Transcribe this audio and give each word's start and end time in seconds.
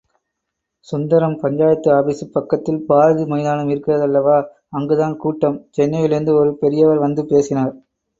சுந்தரம் 0.87 1.35
பஞ்சாயத்து 1.41 1.89
ஆபீசுப் 1.93 2.31
பக்கத்தில் 2.31 2.79
பாரதி 2.85 3.25
மைதானம் 3.25 3.69
இருக்கிறதல்லவா, 3.69 4.37
அங்குதான் 4.71 5.15
கூட்டம், 5.17 5.59
சென்னையிலிருந்து 5.71 6.33
ஒரு 6.35 6.57
பெரியவர் 6.57 7.03
வந்து 7.05 7.23
பேசினார். 7.25 7.73